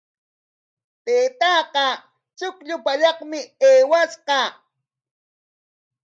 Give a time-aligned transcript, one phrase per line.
[1.03, 1.83] Taytaaqa
[2.37, 4.45] chuqllu pallaqmi aywarqun.